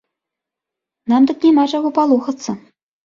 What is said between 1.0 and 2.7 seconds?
Нам дык няма чаго палохацца.